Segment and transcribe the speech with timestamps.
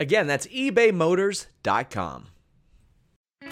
[0.00, 2.28] Again, that's ebaymotors.com.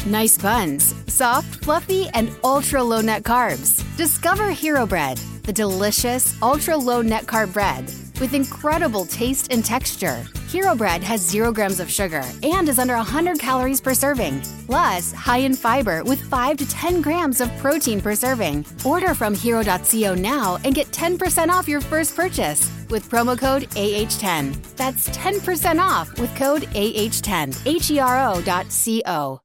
[0.05, 3.83] Nice buns, soft, fluffy, and ultra low net carbs.
[3.97, 7.84] Discover Hero Bread, the delicious ultra low net carb bread
[8.20, 10.24] with incredible taste and texture.
[10.48, 14.41] Hero Bread has zero grams of sugar and is under 100 calories per serving.
[14.67, 18.64] Plus, high in fiber with 5 to 10 grams of protein per serving.
[18.84, 24.77] Order from hero.co now and get 10% off your first purchase with promo code AH10.
[24.77, 27.67] That's 10% off with code AH10.
[27.67, 29.41] H E R O dot C O.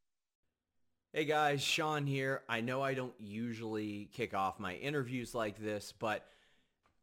[1.13, 2.41] Hey guys, Sean here.
[2.47, 6.25] I know I don't usually kick off my interviews like this, but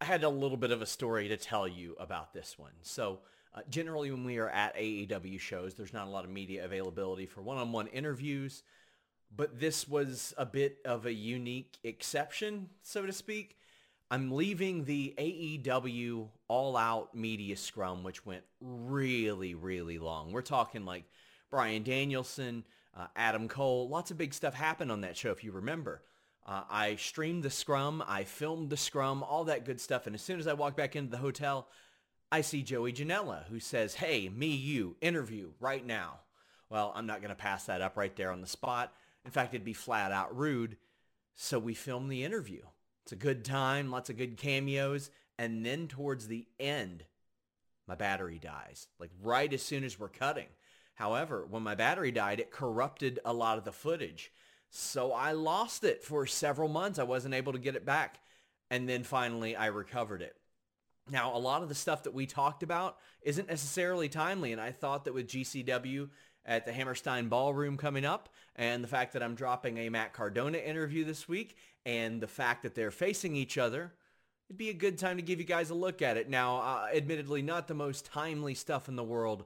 [0.01, 2.73] I had a little bit of a story to tell you about this one.
[2.81, 3.19] So,
[3.55, 7.27] uh, generally, when we are at AEW shows, there's not a lot of media availability
[7.27, 8.63] for one-on-one interviews,
[9.37, 13.58] but this was a bit of a unique exception, so to speak.
[14.11, 20.33] I'm leaving the AEW All Out Media Scrum, which went really, really long.
[20.33, 21.05] We're talking like
[21.51, 22.65] Bryan Danielson,
[22.97, 26.03] uh, Adam Cole, lots of big stuff happened on that show, if you remember.
[26.47, 30.07] Uh, I streamed the scrum, I filmed the scrum, all that good stuff.
[30.07, 31.69] And as soon as I walk back into the hotel,
[32.33, 36.21] I see Joey Janela, who says, hey, me, you, interview right now.
[36.71, 38.95] Well, I'm not going to pass that up right there on the spot.
[39.27, 40.79] In fact, it'd be flat out rude.
[41.35, 42.63] So we filmed the interview.
[43.09, 45.11] It's a good time, lots of good cameos.
[45.39, 47.05] And then towards the end,
[47.87, 48.87] my battery dies.
[49.01, 50.49] Like right as soon as we're cutting.
[50.93, 54.31] However, when my battery died, it corrupted a lot of the footage.
[54.69, 56.99] So I lost it for several months.
[56.99, 58.21] I wasn't able to get it back.
[58.71, 60.37] And then finally I recovered it.
[61.11, 64.53] Now, a lot of the stuff that we talked about isn't necessarily timely.
[64.53, 66.11] And I thought that with GCW
[66.49, 70.59] at the Hammerstein Ballroom coming up and the fact that I'm dropping a Matt Cardona
[70.59, 73.93] interview this week and the fact that they're facing each other,
[74.49, 76.29] it'd be a good time to give you guys a look at it.
[76.29, 79.45] Now, uh, admittedly, not the most timely stuff in the world,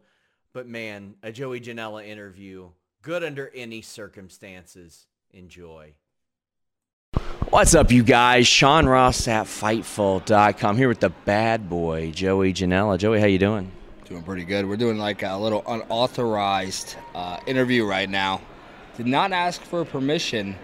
[0.52, 2.70] but man, a Joey Janela interview,
[3.02, 5.06] good under any circumstances.
[5.32, 5.94] Enjoy.
[7.50, 8.46] What's up, you guys?
[8.46, 12.96] Sean Ross at Fightful.com here with the bad boy, Joey Janela.
[12.96, 13.72] Joey, how you doing?
[14.08, 14.68] Doing pretty good.
[14.68, 18.40] We're doing like a little unauthorized uh, interview right now.
[18.96, 20.56] Did not ask for permission,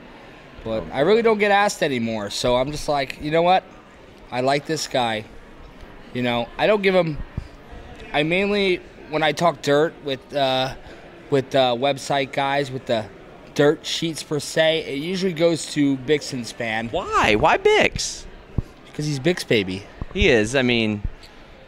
[0.65, 2.31] but I really don't get asked anymore.
[2.31, 3.65] So I'm just like, you know what?
[4.31, 5.25] I like this guy.
[6.13, 7.17] You know, I don't give him.
[8.13, 10.75] I mainly when I talk dirt with uh,
[11.31, 13.07] with uh, website guys with the
[13.55, 17.35] dirt sheets per se, it usually goes to Bix and Span Why?
[17.35, 18.25] Why Bix?
[18.87, 19.85] because he's Bix baby.
[20.13, 20.57] He is.
[20.57, 21.03] I mean,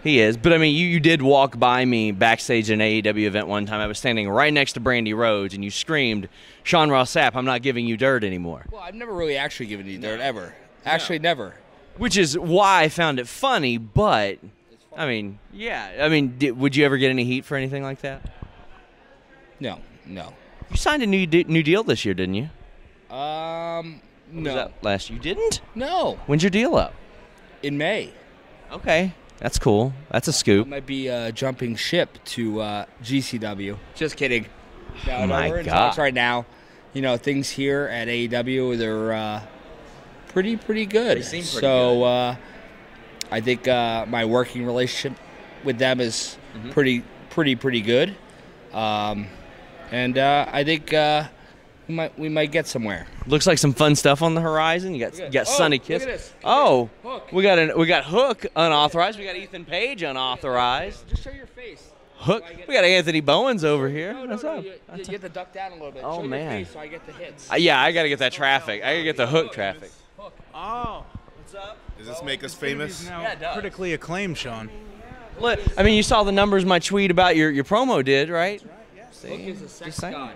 [0.02, 0.36] he is.
[0.36, 3.66] But I mean, you, you did walk by me backstage at an AEW event one
[3.66, 3.80] time.
[3.80, 6.28] I was standing right next to Brandi Rhodes, and you screamed,
[6.62, 9.86] "Sean Ross Sapp, I'm not giving you dirt anymore." Well, I've never really actually given
[9.86, 10.54] you dirt ever.
[10.84, 11.54] Actually, never.
[11.98, 13.76] Which is why I found it funny.
[13.78, 14.38] But
[14.96, 15.98] I mean, yeah.
[16.00, 18.22] I mean, did, would you ever get any heat for anything like that?
[19.58, 20.32] No, no.
[20.70, 22.48] You signed a new de- new deal this year, didn't you?
[23.14, 24.00] Um,
[24.32, 25.60] Was no, that last you didn't.
[25.74, 26.18] no.
[26.26, 26.94] When's your deal up?
[27.62, 28.10] In May,
[28.72, 29.92] Okay, that's cool.
[30.10, 30.68] That's a scoop.
[30.68, 33.76] might be uh, jumping ship to uh, GCW.
[33.94, 34.46] Just kidding.
[35.06, 35.72] No, no, My we're in God.
[35.72, 36.46] talks right now.
[36.92, 39.40] You know, things here at AEW they're uh,
[40.28, 41.18] pretty pretty good.
[41.18, 42.04] They seem pretty so good.
[42.04, 42.36] Uh,
[43.30, 45.18] I think uh, my working relationship
[45.64, 46.70] with them is Mm-hmm.
[46.70, 48.16] pretty pretty pretty good.
[48.72, 49.28] Um,
[49.92, 51.28] and uh, I think uh,
[51.90, 53.06] we might we might get somewhere.
[53.26, 54.94] Looks like some fun stuff on the horizon.
[54.94, 56.02] You got you got oh, Sonny look Kiss.
[56.02, 56.32] at this.
[56.44, 57.32] Oh, Hook.
[57.32, 59.18] we got an we got Hook unauthorized.
[59.18, 61.08] We got Ethan Page unauthorized.
[61.08, 61.90] Just show your face.
[62.14, 62.44] Hook.
[62.68, 64.12] We got Anthony Bowens over here.
[64.12, 64.64] No, no, What's no, up?
[64.64, 66.02] You, What's you have to duck down a little bit.
[66.04, 66.58] Oh, show man.
[66.58, 67.50] Your face so I get the hits.
[67.50, 68.82] Uh, yeah, I got to get that traffic.
[68.84, 69.90] I got to get the Hook traffic.
[70.18, 70.34] Hook.
[70.54, 71.04] Oh,
[71.36, 71.78] What's up?
[71.98, 73.08] Does this make us famous?
[73.08, 73.54] now Yeah, it does.
[73.54, 74.70] critically acclaimed, Sean.
[75.40, 78.62] Look, I mean, you saw the numbers my tweet about your your promo did, right?
[78.62, 78.70] Right.
[79.24, 79.30] Yeah.
[79.30, 80.12] Hook is a sex saying.
[80.12, 80.34] god.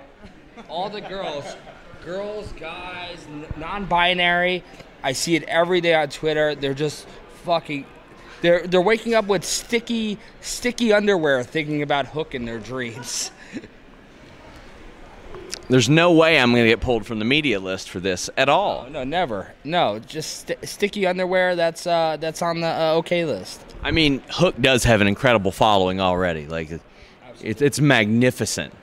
[0.69, 1.57] All the girls,
[2.05, 4.63] girls, guys, non-binary.
[5.03, 6.55] I see it every day on Twitter.
[6.55, 7.07] They're just
[7.45, 7.87] fucking.
[8.41, 13.31] They're they're waking up with sticky sticky underwear, thinking about hook in their dreams.
[15.69, 18.51] There's no way I'm going to get pulled from the media list for this at
[18.51, 18.85] all.
[18.87, 19.55] Oh, no, never.
[19.65, 21.57] No, just st- sticky underwear.
[21.57, 23.65] That's uh that's on the uh, okay list.
[23.83, 26.47] I mean, Hook does have an incredible following already.
[26.47, 26.71] Like,
[27.41, 28.75] it's it's magnificent.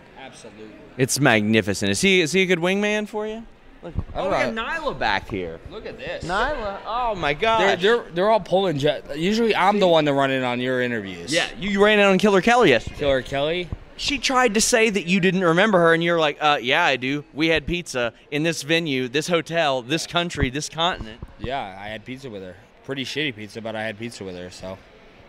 [0.98, 1.92] It's magnificent.
[1.92, 3.46] Is he is he a good wingman for you?
[3.84, 5.60] Look, oh, we got Nyla back here.
[5.72, 6.24] Look at this.
[6.24, 6.80] Nyla.
[6.86, 9.18] Oh my They're, they're they're all pulling jet.
[9.18, 11.34] Usually, I'm the one to run in on your interviews.
[11.34, 12.96] yeah, you, you ran in on Killer Kelly yesterday.
[12.98, 13.70] Killer Kelly.
[13.98, 16.96] She tried to say that you didn't remember her, and you're like, uh, yeah, I
[16.96, 17.24] do.
[17.34, 21.22] We had pizza in this venue, this hotel, this country, this continent.
[21.40, 22.56] Yeah, I had pizza with her.
[22.84, 24.50] Pretty shitty pizza, but I had pizza with her.
[24.50, 24.78] So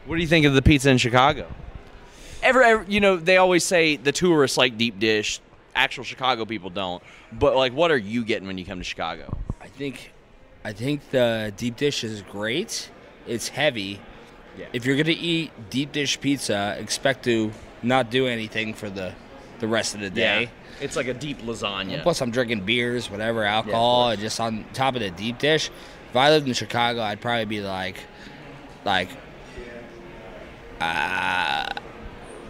[0.07, 1.53] What do you think of the pizza in Chicago?
[2.43, 5.41] Ever, ever, you know, they always say the tourists like deep dish.
[5.75, 7.03] Actual Chicago people don't.
[7.33, 9.37] But like, what are you getting when you come to Chicago?
[9.61, 10.13] I think,
[10.65, 12.91] I think the deep dish is great.
[13.27, 14.01] It's heavy.
[14.59, 14.67] Yeah.
[14.73, 17.53] If you're gonna eat deep dish pizza, expect to
[17.83, 19.15] not do anything for the
[19.61, 20.51] the rest of the day.
[20.81, 22.03] it's like a deep lasagna.
[22.03, 24.19] Plus, I'm drinking beers, whatever, alcohol, course.
[24.19, 25.71] just on top of the deep dish.
[26.11, 27.97] If I lived in Chicago, I'd probably be like,
[28.85, 29.09] like,
[30.81, 31.69] uh,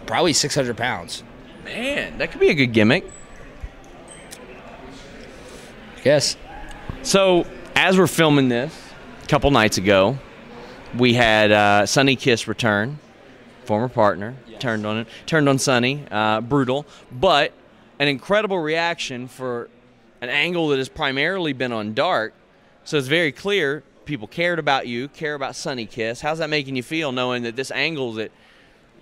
[0.07, 1.23] probably 600 pounds.
[1.63, 3.05] Man, that could be a good gimmick.
[6.03, 6.35] Yes.
[7.01, 7.45] So,
[7.75, 8.77] as we're filming this,
[9.23, 10.17] a couple nights ago,
[10.97, 12.99] we had uh, Sonny Kiss return,
[13.65, 17.53] former partner, turned on it, turned on Sonny, uh, brutal, but
[17.99, 19.69] an incredible reaction for
[20.21, 22.33] an angle that has primarily been on Dark.
[22.83, 26.21] So it's very clear people cared about you, care about Sonny Kiss.
[26.21, 28.31] How's that making you feel, knowing that this angle that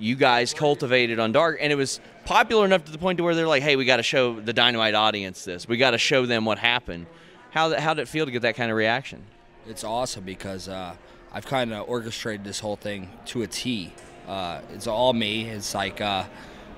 [0.01, 3.35] you guys cultivated on Dark, and it was popular enough to the point to where
[3.35, 5.67] they're like, "Hey, we got to show the Dynamite audience this.
[5.67, 7.05] We got to show them what happened."
[7.51, 9.21] How how did it feel to get that kind of reaction?
[9.67, 10.95] It's awesome because uh,
[11.31, 13.93] I've kind of orchestrated this whole thing to a T.
[14.27, 15.47] Uh, it's all me.
[15.49, 16.23] It's like, uh,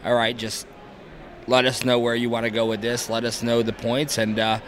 [0.03, 0.67] all right, just
[1.47, 3.09] let us know where you want to go with this.
[3.09, 4.17] Let us know the points.
[4.17, 4.59] And uh,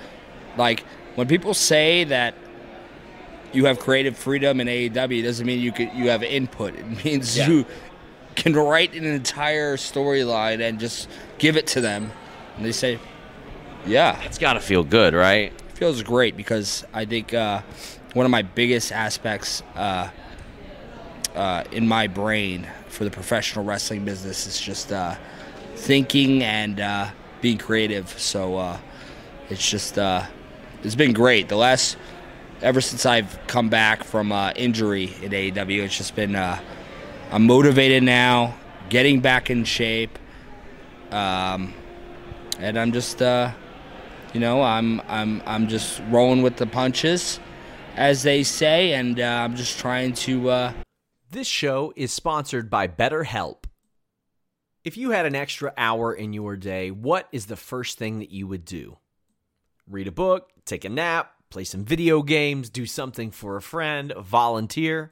[0.57, 0.85] like
[1.15, 2.35] when people say that
[3.53, 6.75] you have creative freedom in AEW, doesn't mean you could you have input.
[6.75, 7.47] It means Yeah.
[7.47, 7.65] you
[8.35, 12.11] can write an entire storyline and just give it to them,
[12.57, 12.99] and they say,
[13.85, 15.53] yeah, It's got to feel good, right?
[15.75, 17.61] feels great because I think uh,
[18.13, 20.09] one of my biggest aspects uh,
[21.35, 25.15] uh, in my brain for the professional wrestling business is just uh,
[25.75, 27.09] thinking and uh,
[27.41, 28.07] being creative.
[28.17, 28.77] So uh,
[29.49, 30.23] it's just uh,
[30.83, 31.49] it's been great.
[31.49, 31.97] The last
[32.61, 36.59] ever since I've come back from uh, injury in AEW, it's just been uh,
[37.35, 38.55] I'm motivated now,
[38.87, 40.17] getting back in shape,
[41.11, 41.73] um,
[42.59, 43.21] and I'm just.
[43.21, 43.51] Uh,
[44.33, 47.41] you know, I'm I'm I'm just rolling with the punches,
[47.97, 50.49] as they say, and uh, I'm just trying to.
[50.49, 50.73] Uh,
[51.29, 53.65] This show is sponsored by BetterHelp.
[54.85, 58.31] If you had an extra hour in your day, what is the first thing that
[58.31, 58.97] you would do?
[59.85, 64.13] Read a book, take a nap, play some video games, do something for a friend,
[64.17, 65.11] volunteer.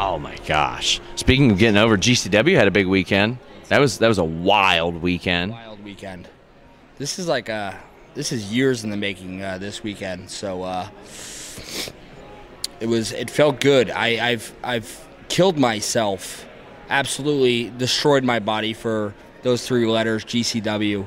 [0.00, 1.00] Oh my gosh!
[1.16, 3.38] Speaking of getting over, GCW had a big weekend.
[3.66, 5.50] That was that was a wild weekend.
[5.50, 6.28] Wild weekend.
[6.98, 7.72] This is like uh
[8.14, 9.42] this is years in the making.
[9.42, 10.88] Uh, this weekend, so uh,
[12.78, 13.10] it was.
[13.10, 13.90] It felt good.
[13.90, 16.46] I, I've I've killed myself.
[16.88, 20.24] Absolutely destroyed my body for those three letters.
[20.24, 21.06] GCW.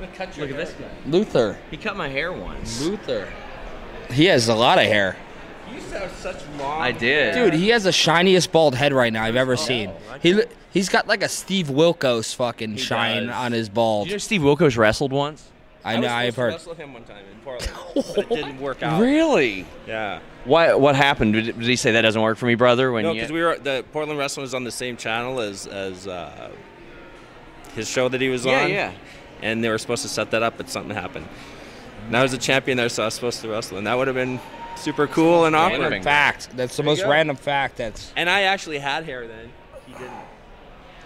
[0.00, 0.88] Look at this guy.
[1.06, 1.58] Luther.
[1.70, 2.82] He cut my hair once.
[2.82, 3.32] Luther.
[4.10, 5.16] He has a lot of hair.
[5.70, 6.80] You used to have such long.
[6.82, 7.34] I did.
[7.34, 9.90] Dude, he has the shiniest bald head right now I've ever seen.
[10.22, 10.40] He
[10.72, 13.36] he's got like a Steve Wilkos fucking shine does.
[13.36, 14.06] on his bald.
[14.08, 15.46] You know Steve Wilkos wrestled once.
[15.84, 16.52] I know I've heard.
[16.52, 19.00] wrestle him one time in Portland, but it didn't work out.
[19.00, 19.64] Really?
[19.86, 20.20] Yeah.
[20.44, 20.74] Why?
[20.74, 21.32] What happened?
[21.32, 22.92] Did, did he say that doesn't work for me, brother?
[22.92, 26.06] When No, because we were the Portland Wrestling was on the same channel as as
[26.06, 26.50] uh,
[27.74, 28.70] his show that he was Yeah, on.
[28.70, 28.92] yeah.
[29.42, 31.26] And they were supposed to set that up, but something happened.
[32.06, 34.06] And I was a champion there, so I was supposed to wrestle, and that would
[34.06, 34.38] have been
[34.76, 35.80] super cool and awkward.
[35.80, 36.48] Random fact.
[36.56, 37.10] That's the There most go.
[37.10, 37.76] random fact.
[37.76, 39.50] That's And I actually had hair then.
[39.86, 40.10] He didn't.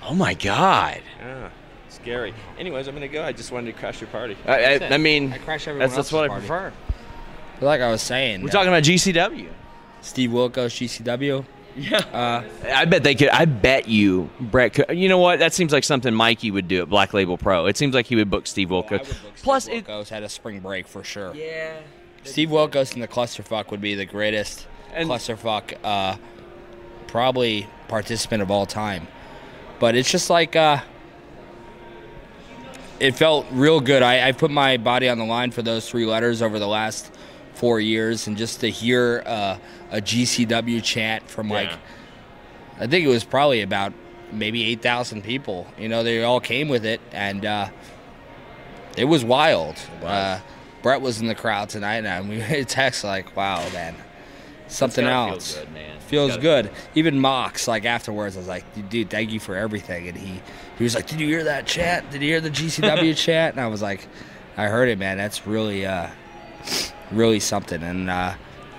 [0.07, 1.01] oh my God!
[1.21, 1.51] Yeah.
[1.89, 2.35] Scary.
[2.59, 3.23] Anyways, I'm gonna go.
[3.23, 4.37] I just wanted to crash your party.
[4.47, 6.73] I, I, I mean, I crash everyone that's, that's what I else's prefer.
[7.61, 8.43] like I was saying.
[8.43, 9.49] We're uh, talking about GCW.
[10.03, 11.45] Steve Wilkos, GCW.
[11.77, 11.99] Yeah.
[11.99, 13.31] Uh, I bet they could.
[13.31, 14.75] I bet you, Brett.
[14.75, 15.39] Could, you know what?
[15.41, 17.67] That seems like something Mikey would do at Black Label Pro.
[17.67, 19.13] It seems like he would book Steve Wilkos.
[19.43, 19.87] Plus, Steve it.
[19.87, 21.35] Wilkos had a spring break for sure.
[21.35, 21.81] Yeah.
[22.25, 26.17] Steve Wilkos and the clusterfuck would be the greatest And- clusterfuck, uh,
[27.07, 29.07] probably participant of all time.
[29.79, 30.79] But it's just like uh,
[33.01, 34.03] it felt real good.
[34.03, 37.13] I, I put my body on the line for those three letters over the last
[37.55, 39.59] four years, and just to hear uh,
[39.91, 41.77] a GCW chant from like, Yeah.
[42.81, 43.93] I think it was probably about
[44.33, 45.67] maybe eight thousand people.
[45.79, 47.69] You know, they all came with it, and uh,
[48.97, 49.77] it was wild.
[50.03, 50.41] Uh,
[50.85, 53.95] Brett was in the crowd tonight, and we made a text like, "Wow, man,
[54.69, 55.99] something gotta feel else good, man.
[56.01, 60.17] Feels good." Even Mox, like afterwards, I was like, "Dude, thank you for everything," and
[60.19, 60.43] he
[60.77, 62.11] he was like, "Did you hear that chant?
[62.11, 64.07] Did you hear the GCW chant?" And I was like,
[64.59, 65.17] "I heard it, man.
[65.17, 66.09] That's really, uh,
[67.11, 68.35] really something." And uh,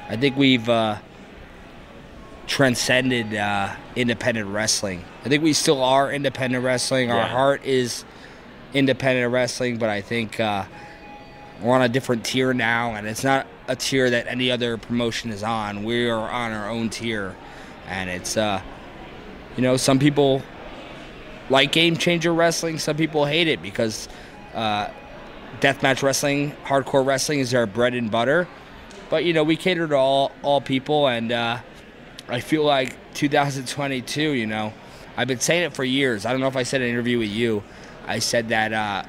[0.07, 0.97] I think we've uh,
[2.45, 5.03] transcended uh, independent wrestling.
[5.25, 7.09] I think we still are independent wrestling.
[7.09, 7.27] Our Yeah.
[7.29, 8.05] heart is
[8.75, 10.65] independent wrestling, but I think uh,
[11.61, 15.31] we're on a different tier now, and it's not a tier that any other promotion
[15.31, 15.83] is on.
[15.83, 17.35] We are on our own tier,
[17.87, 18.61] and it's uh,
[19.55, 20.41] you know, some people
[21.49, 22.79] like game changer wrestling.
[22.79, 24.09] Some people hate it because
[24.53, 24.89] uh,
[25.59, 28.47] deathmatch wrestling, hardcore wrestling is our bread and butter.
[29.09, 31.59] But you know, we cater to all all people, and uh,
[32.27, 34.31] I feel like 2022.
[34.31, 34.73] You know,
[35.15, 36.25] I've been saying it for years.
[36.25, 37.63] I don't know if I said an interview with you.
[38.07, 39.03] I said that uh,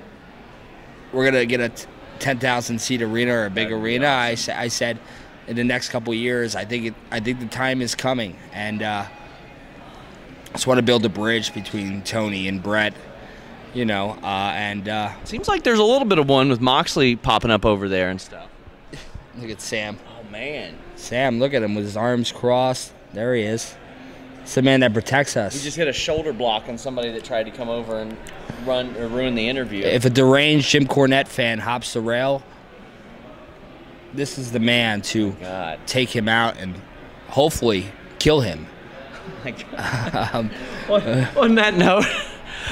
[1.12, 1.72] we're gonna get a
[2.20, 4.08] 10,000 seat arena or a big arena.
[4.08, 4.98] I, sa- I said
[5.46, 8.82] in the next couple years, I think it, I think the time is coming, and
[8.82, 9.06] uh,
[10.52, 12.94] just want to build a bridge between Tony and Brett.
[13.74, 17.14] You know, uh, and uh, Seems like there's a little bit of one with Moxley
[17.14, 18.48] popping up over there and stuff.
[19.36, 19.98] look at Sam.
[20.08, 20.76] Oh man.
[20.94, 22.92] Sam, look at him with his arms crossed.
[23.12, 23.74] There he is.
[24.46, 25.56] It's the man that protects us.
[25.56, 28.16] We just hit a shoulder block on somebody that tried to come over and
[28.64, 29.82] run or ruin the interview.
[29.84, 32.44] if a deranged Jim Cornette fan hops the rail,
[34.14, 35.80] this is the man to God.
[35.84, 36.80] take him out and
[37.26, 37.86] hopefully
[38.20, 38.68] kill him.
[39.44, 40.52] on,
[41.36, 42.04] on that note,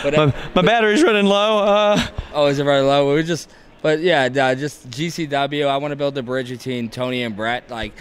[0.05, 1.59] But, my, my battery's running low.
[1.59, 3.09] Uh, oh, is it very low?
[3.09, 3.51] We were just,
[3.83, 5.67] but yeah, uh, just GCW.
[5.67, 7.69] I want to build a bridge between Tony and Brett.
[7.69, 7.95] Like,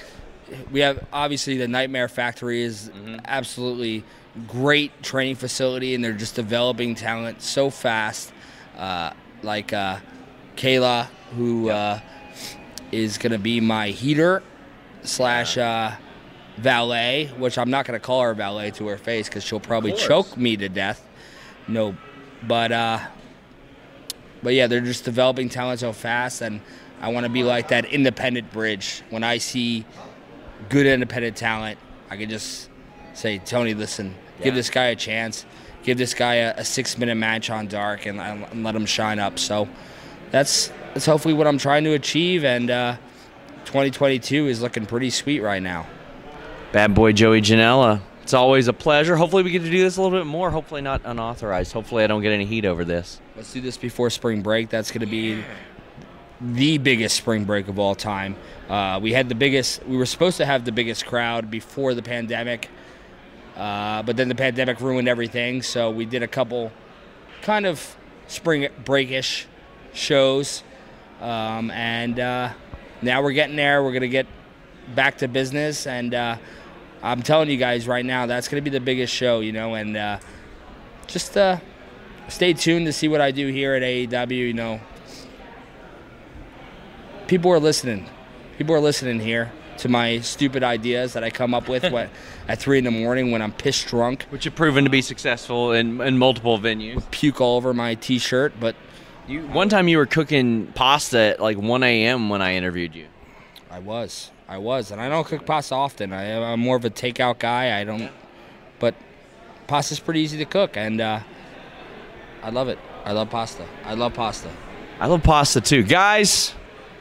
[0.72, 2.92] we have obviously the Nightmare Factory is
[3.26, 4.04] absolutely
[4.48, 8.34] great training facility, and they're just developing talent so fast.
[8.78, 9.12] Uh,
[9.44, 10.00] like uh,
[10.56, 12.00] Kayla, who uh,
[12.92, 14.42] is going to be my heater
[15.04, 15.92] slash uh,
[16.58, 19.94] valet, which I'm not going to call her valet to her face because she'll probably
[19.94, 21.06] choke me to death.
[21.68, 21.96] No,
[22.48, 23.00] but uh,
[24.42, 26.62] but yeah, they're just developing talent so fast, and
[27.02, 29.04] I want to be like that independent bridge.
[29.10, 29.86] When I see
[30.70, 31.80] good independent talent,
[32.10, 32.70] I can just
[33.14, 35.46] say, Tony, listen, give this guy a chance,
[35.84, 39.40] give this guy a, a six-minute match on Dark, and, and let him shine up.
[39.40, 39.68] So
[40.32, 42.98] that's that's hopefully what I'm trying to achieve, and uh,
[43.66, 45.88] 2022 is looking pretty sweet right now.
[46.72, 48.02] bad boy Joey Janela.
[48.24, 49.18] It's always a pleasure.
[49.18, 50.50] Hopefully, we get to do this a little bit more.
[50.50, 51.74] Hopefully, not unauthorized.
[51.74, 53.20] Hopefully, I don't get any heat over this.
[53.36, 54.70] Let's do this before spring break.
[54.70, 55.44] That's going to be
[56.44, 58.36] the biggest spring break of all time.
[58.70, 59.86] Uh, we had the biggest.
[59.86, 62.70] We were supposed to have the biggest crowd before the pandemic,
[63.56, 65.62] uh, but then the pandemic ruined everything.
[65.62, 66.72] So we did a couple
[67.42, 67.96] kind of
[68.28, 69.48] spring breakish
[69.94, 70.64] shows,
[71.22, 72.52] um, and uh,
[73.02, 73.84] now we're getting there.
[73.84, 74.28] We're gonna get
[74.96, 76.38] back to business, and uh,
[77.02, 79.96] I'm telling you guys right now, that's gonna be the biggest show, you know, and
[79.96, 80.20] uh,
[81.08, 81.58] just uh,
[82.28, 84.48] stay tuned to see what I do here at AEW.
[84.48, 84.80] You know,
[87.28, 88.10] people are listening.
[88.58, 92.10] People are listening here to my stupid ideas that I come up with what,
[92.48, 94.24] at three in the morning when I'm pissed drunk.
[94.30, 97.10] Which have proven to be successful in, in multiple venues.
[97.12, 98.76] Puke all over my T-shirt, but
[99.28, 102.30] you, one time you were cooking pasta at like 1 a.m.
[102.30, 103.08] when I interviewed you.
[103.72, 106.14] I was, I was, and I don't cook pasta often.
[106.14, 107.80] I, am more of a takeout guy.
[107.80, 108.12] I don't,
[108.80, 108.94] but
[109.66, 111.22] pasta's pretty easy to cook, and uh,
[112.44, 112.78] I love it.
[113.06, 113.66] I love pasta.
[113.84, 114.50] I love pasta.
[115.00, 116.54] I love pasta too, guys.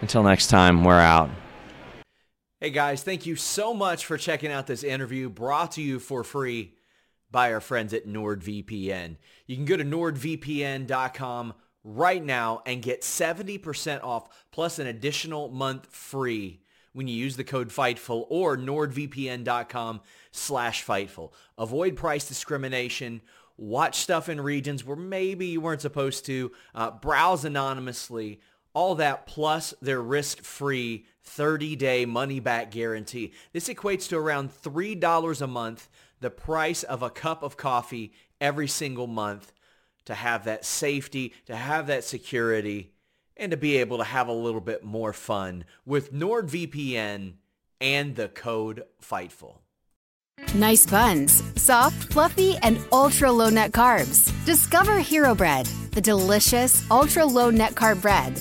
[0.02, 1.30] Until next time, we're out.
[2.60, 6.22] Hey guys, thank you so much for checking out this interview brought to you for
[6.22, 6.74] free
[7.30, 9.16] by our friends at NordVPN.
[9.46, 11.54] You can go to nordvpn.com
[11.84, 16.60] right now and get 70% off plus an additional month free
[16.92, 21.32] when you use the code FIGHTFUL or nordvpn.com slash FIGHTFUL.
[21.58, 23.22] Avoid price discrimination.
[23.56, 26.52] Watch stuff in regions where maybe you weren't supposed to.
[26.74, 28.40] Uh, browse anonymously
[28.74, 33.32] all that plus their risk-free 30-day money-back guarantee.
[33.52, 35.88] This equates to around $3 a month,
[36.20, 39.52] the price of a cup of coffee every single month
[40.04, 42.92] to have that safety, to have that security,
[43.36, 47.34] and to be able to have a little bit more fun with NordVPN
[47.80, 49.58] and the code FIGHTFUL.
[50.54, 54.32] Nice buns, soft, fluffy, and ultra low net carbs.
[54.44, 58.40] Discover Hero Bread, the delicious ultra low net carb bread